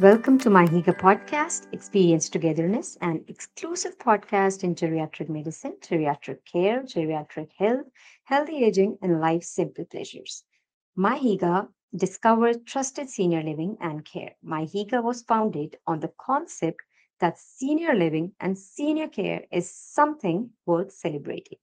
Welcome 0.00 0.38
to 0.38 0.48
miHygge 0.48 0.98
podcast, 0.98 1.66
Experience 1.74 2.30
Togetherness, 2.30 2.96
an 3.02 3.22
exclusive 3.28 3.98
podcast 3.98 4.64
in 4.64 4.74
geriatric 4.74 5.28
medicine, 5.28 5.76
geriatric 5.82 6.38
care, 6.50 6.82
geriatric 6.84 7.50
health, 7.58 7.84
healthy 8.24 8.64
aging, 8.64 8.96
and 9.02 9.20
life's 9.20 9.50
simple 9.50 9.84
pleasures. 9.84 10.44
miHygge 10.96 11.68
discovered 11.94 12.66
trusted 12.66 13.10
senior 13.10 13.42
living 13.42 13.76
and 13.82 14.02
care. 14.06 14.34
miHygge 14.42 15.02
was 15.02 15.20
founded 15.20 15.76
on 15.86 16.00
the 16.00 16.12
concept 16.18 16.80
that 17.18 17.38
senior 17.38 17.94
living 17.94 18.32
and 18.40 18.56
senior 18.56 19.08
care 19.08 19.44
is 19.52 19.70
something 19.70 20.48
worth 20.64 20.92
celebrating. 20.92 21.58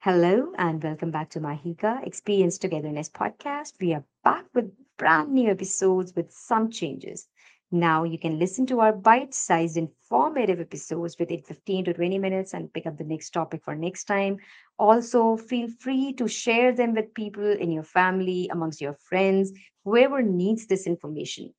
Hello 0.00 0.52
and 0.58 0.82
welcome 0.82 1.10
back 1.10 1.30
to 1.30 1.40
miHygge 1.40 2.06
Experience 2.06 2.58
Togetherness 2.58 3.08
podcast. 3.08 3.80
We 3.80 3.94
are 3.94 4.04
back 4.22 4.44
with 4.52 4.70
brand 5.04 5.30
new 5.30 5.50
episodes 5.50 6.14
with 6.16 6.32
some 6.32 6.70
changes. 6.70 7.28
Now 7.70 8.04
you 8.04 8.18
can 8.18 8.38
listen 8.38 8.64
to 8.68 8.80
our 8.80 8.94
bite-sized 8.94 9.76
informative 9.76 10.60
episodes 10.60 11.18
within 11.18 11.42
15 11.42 11.84
to 11.84 11.92
20 11.92 12.18
minutes 12.18 12.54
and 12.54 12.72
pick 12.72 12.86
up 12.86 12.96
the 12.96 13.04
next 13.04 13.28
topic 13.28 13.62
for 13.62 13.74
next 13.74 14.04
time. 14.04 14.38
Also, 14.78 15.36
feel 15.36 15.68
free 15.78 16.14
to 16.14 16.26
share 16.26 16.72
them 16.72 16.94
with 16.94 17.12
people 17.12 17.44
in 17.44 17.70
your 17.70 17.82
family, 17.82 18.48
amongst 18.50 18.80
your 18.80 18.94
friends, 18.94 19.52
whoever 19.84 20.22
needs 20.22 20.66
this 20.66 20.86
information. 20.86 21.52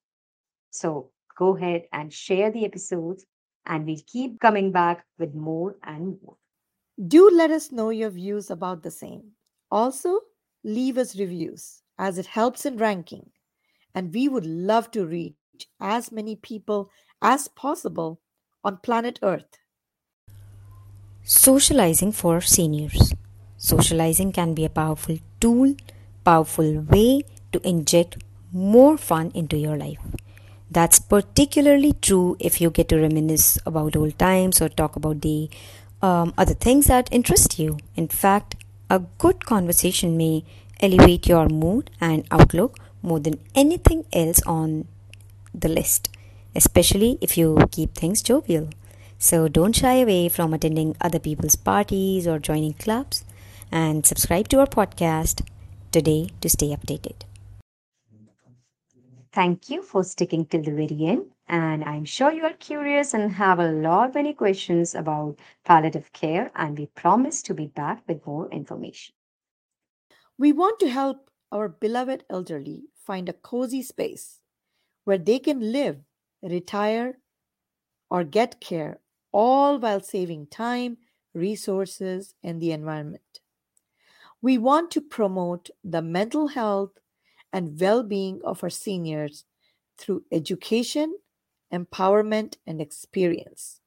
So 0.72 1.12
go 1.38 1.56
ahead 1.56 1.84
and 1.94 2.12
share 2.12 2.50
the 2.50 2.66
episodes 2.66 3.28
and 3.68 3.86
we'll 3.86 4.02
keep 4.08 4.40
coming 4.40 4.72
back 4.72 5.06
with 5.20 5.36
more 5.36 5.76
and 5.84 6.18
more. 6.24 6.38
Do 6.98 7.30
let 7.30 7.52
us 7.52 7.72
know 7.72 7.92
your 7.92 8.10
views 8.10 8.50
about 8.50 8.82
the 8.82 8.90
same. 8.90 9.34
Also, 9.70 10.22
leave 10.64 10.98
us 10.98 11.20
reviews 11.20 11.84
as 12.00 12.18
it 12.18 12.26
helps 12.26 12.66
in 12.66 12.78
ranking, 12.78 13.30
and 13.96 14.14
we 14.14 14.28
would 14.28 14.46
love 14.46 14.92
to 14.92 15.06
reach 15.06 15.36
as 15.80 16.12
many 16.12 16.36
people 16.36 16.92
as 17.22 17.48
possible 17.48 18.20
on 18.64 18.78
planet 18.84 19.18
Earth. 19.24 19.58
Socializing 21.24 22.12
for 22.12 22.42
seniors. 22.42 23.14
Socializing 23.58 24.32
can 24.32 24.54
be 24.54 24.66
a 24.66 24.70
powerful 24.70 25.18
tool, 25.40 25.76
powerful 26.24 26.82
way 26.82 27.24
to 27.54 27.68
inject 27.68 28.18
more 28.52 28.98
fun 28.98 29.32
into 29.34 29.58
your 29.58 29.78
life. 29.78 29.98
That's 30.70 31.00
particularly 31.00 31.94
true 31.94 32.36
if 32.40 32.60
you 32.60 32.70
get 32.70 32.90
to 32.90 33.00
reminisce 33.00 33.58
about 33.66 33.96
old 33.96 34.20
times 34.20 34.62
or 34.62 34.70
talk 34.70 34.96
about 34.96 35.22
the 35.22 35.50
um, 36.02 36.34
other 36.38 36.54
things 36.54 36.88
that 36.88 37.08
interest 37.12 37.58
you. 37.58 37.78
In 37.96 38.08
fact, 38.08 38.56
a 38.90 39.00
good 39.18 39.46
conversation 39.46 40.18
may 40.18 40.44
elevate 40.82 41.28
your 41.28 41.48
mood 41.48 41.90
and 42.02 42.28
outlook 42.30 42.78
more 43.06 43.20
than 43.20 43.40
anything 43.54 44.06
else 44.12 44.42
on 44.46 44.88
the 45.54 45.70
list, 45.70 46.10
especially 46.56 47.18
if 47.22 47.38
you 47.38 47.58
keep 47.72 47.94
things 47.94 48.22
jovial. 48.22 48.70
So 49.18 49.48
don't 49.48 49.76
shy 49.76 49.96
away 49.96 50.28
from 50.30 50.54
attending 50.54 50.96
other 51.00 51.20
people's 51.20 51.56
parties 51.56 52.28
or 52.28 52.40
joining 52.40 52.74
clubs 52.74 53.24
and 53.72 54.06
subscribe 54.06 54.48
to 54.50 54.60
our 54.60 54.68
podcast 54.68 55.48
today 55.92 56.30
to 56.42 56.50
stay 56.50 56.76
updated. 56.76 57.24
Thank 59.32 59.70
you 59.70 59.82
for 59.82 60.04
sticking 60.04 60.46
till 60.46 60.64
the 60.64 60.72
very 60.72 60.98
end. 61.06 61.26
And 61.48 61.84
I'm 61.84 62.06
sure 62.06 62.32
you 62.32 62.44
are 62.44 62.54
curious 62.54 63.14
and 63.14 63.32
have 63.32 63.60
a 63.60 63.72
lot 63.72 64.10
of 64.10 64.16
many 64.16 64.34
questions 64.34 64.96
about 64.96 65.38
palliative 65.64 66.12
care, 66.12 66.52
and 66.56 66.78
we 66.78 66.88
promise 66.88 67.44
to 67.44 67.54
be 67.54 67.68
back 67.68 68.02
with 68.08 68.26
more 68.26 68.50
information. 68.50 69.14
We 70.38 70.52
want 70.52 70.80
to 70.80 70.90
help 70.90 71.30
our 71.52 71.70
beloved 71.70 72.24
elderly 72.30 72.84
find 73.06 73.30
a 73.30 73.34
cozy 73.34 73.82
space 73.82 74.40
where 75.04 75.18
they 75.18 75.40
can 75.40 75.72
live, 75.72 76.00
retire, 76.42 77.20
or 78.10 78.24
get 78.24 78.60
care, 78.60 79.00
all 79.32 79.80
while 79.80 80.02
saving 80.02 80.48
time, 80.48 80.98
resources, 81.34 82.34
and 82.44 82.62
the 82.62 82.72
environment. 82.72 83.42
We 84.42 84.58
want 84.58 84.92
to 84.92 85.02
promote 85.02 85.70
the 85.84 86.02
mental 86.02 86.48
health 86.48 87.00
and 87.54 87.80
well 87.80 88.04
being 88.04 88.42
of 88.44 88.64
our 88.64 88.70
seniors 88.70 89.46
through 89.98 90.24
education 90.32 91.16
empowerment, 91.76 92.56
and 92.66 92.82
experience. 92.82 93.82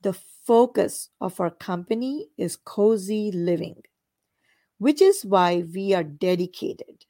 The 0.00 0.12
focus 0.12 1.10
of 1.20 1.40
our 1.40 1.50
company 1.50 2.28
is 2.38 2.56
cozy 2.56 3.30
living, 3.32 3.82
which 4.78 5.02
is 5.02 5.24
why 5.24 5.64
we 5.74 5.92
are 5.92 6.04
dedicated 6.04 7.04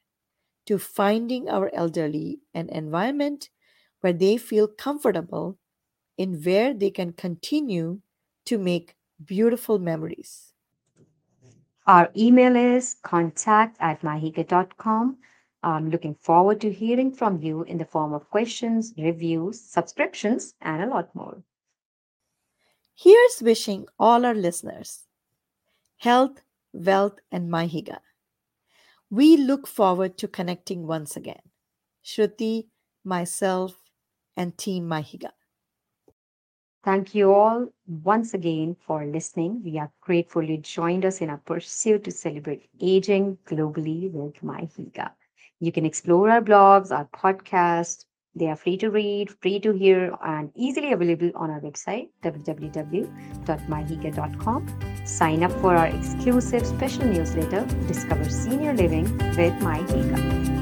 to 0.69 0.77
finding 0.77 1.49
our 1.49 1.73
elderly 1.73 2.39
an 2.53 2.69
environment 2.69 3.49
where 4.01 4.13
they 4.13 4.37
feel 4.37 4.67
comfortable 4.67 5.57
in 6.15 6.39
where 6.43 6.75
they 6.75 6.91
can 6.91 7.11
continue 7.11 7.99
to 8.45 8.59
make 8.59 8.93
beautiful 9.25 9.79
memories. 9.79 10.53
Our 11.87 12.11
email 12.15 12.55
is 12.55 12.97
contact 13.01 13.77
at 13.79 14.03
mihygge.com 14.03 15.17
I'm 15.63 15.89
looking 15.89 16.13
forward 16.13 16.61
to 16.61 16.71
hearing 16.71 17.11
from 17.11 17.41
you 17.41 17.63
in 17.63 17.79
the 17.79 17.85
form 17.85 18.13
of 18.13 18.29
questions, 18.29 18.93
reviews, 18.95 19.59
subscriptions, 19.59 20.53
and 20.61 20.83
a 20.83 20.87
lot 20.87 21.13
more. 21.15 21.41
Here's 22.95 23.41
wishing 23.41 23.87
all 23.97 24.23
our 24.23 24.35
listeners 24.35 25.07
health, 25.97 26.43
wealth, 26.73 27.17
and 27.31 27.49
miHygge. 27.49 27.97
We 29.09 29.37
look 29.37 29.65
forward 29.67 30.17
to 30.19 30.27
connecting 30.27 30.85
once 30.85 31.15
again. 31.15 31.41
Shruti, 32.05 32.67
myself, 33.03 33.75
and 34.37 34.57
Team 34.57 34.87
miHygge. 34.87 35.31
Thank 36.83 37.13
you 37.13 37.33
all 37.33 37.67
once 37.87 38.33
again 38.33 38.75
for 38.79 39.05
listening. 39.05 39.61
We 39.63 39.77
are 39.79 39.91
grateful 39.99 40.43
you 40.43 40.57
joined 40.57 41.05
us 41.05 41.21
in 41.21 41.29
our 41.29 41.37
pursuit 41.39 42.05
to 42.05 42.11
celebrate 42.11 42.69
aging 42.79 43.37
globally 43.45 44.11
with 44.11 44.35
miHygge. 44.35 45.11
You 45.59 45.71
can 45.71 45.85
explore 45.85 46.29
our 46.29 46.41
blogs, 46.41 46.91
our 46.91 47.05
podcasts. 47.05 48.05
They 48.39 48.47
are 48.47 48.55
free 48.55 48.77
to 48.77 48.89
read, 48.89 49.29
free 49.41 49.59
to 49.59 49.73
hear, 49.73 50.15
and 50.23 50.49
easily 50.55 50.93
available 50.93 51.31
on 51.35 51.49
our 51.49 51.59
website, 51.59 52.07
www.mihygge.com. 52.23 54.79
Sign 55.05 55.43
up 55.43 55.51
for 55.59 55.75
our 55.75 55.87
exclusive 55.87 56.65
special 56.65 57.03
newsletter, 57.03 57.65
Discover 57.87 58.29
Senior 58.29 58.73
Living 58.73 59.03
with 59.35 59.51
miHygge. 59.59 60.58